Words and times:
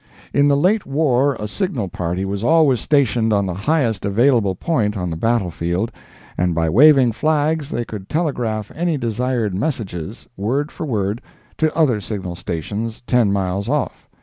In 0.33 0.47
the 0.47 0.57
late 0.57 0.87
war 0.87 1.35
a 1.39 1.47
signal 1.47 1.87
party 1.87 2.25
was 2.25 2.43
always 2.43 2.79
stationed 2.79 3.31
on 3.31 3.45
the 3.45 3.53
highest 3.53 4.03
available 4.03 4.55
point 4.55 4.97
on 4.97 5.11
the 5.11 5.15
battle 5.15 5.51
field, 5.51 5.91
and 6.39 6.55
by 6.55 6.67
waving 6.69 7.11
flags 7.11 7.69
they 7.69 7.85
could 7.85 8.09
telegraph 8.09 8.71
any 8.73 8.97
desired 8.97 9.53
messages, 9.53 10.27
word 10.35 10.71
for 10.71 10.87
word, 10.87 11.21
to 11.59 11.71
other 11.77 12.01
signal 12.01 12.35
stations 12.35 13.03
ten 13.05 13.31
miles 13.31 13.69
off. 13.69 14.09